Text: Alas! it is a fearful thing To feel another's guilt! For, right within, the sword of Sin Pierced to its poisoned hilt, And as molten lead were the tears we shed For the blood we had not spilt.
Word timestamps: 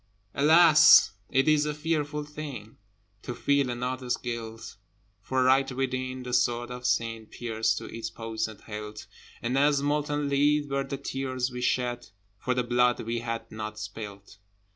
Alas! 0.33 1.11
it 1.29 1.47
is 1.47 1.67
a 1.67 1.75
fearful 1.75 2.23
thing 2.23 2.75
To 3.21 3.35
feel 3.35 3.69
another's 3.69 4.17
guilt! 4.17 4.77
For, 5.21 5.43
right 5.43 5.71
within, 5.71 6.23
the 6.23 6.33
sword 6.33 6.71
of 6.71 6.87
Sin 6.87 7.27
Pierced 7.27 7.77
to 7.77 7.85
its 7.85 8.09
poisoned 8.09 8.61
hilt, 8.61 9.05
And 9.43 9.55
as 9.59 9.83
molten 9.83 10.27
lead 10.27 10.71
were 10.71 10.83
the 10.85 10.97
tears 10.97 11.51
we 11.51 11.61
shed 11.61 12.09
For 12.39 12.55
the 12.55 12.63
blood 12.63 13.01
we 13.01 13.19
had 13.19 13.51
not 13.51 13.77
spilt. 13.77 14.39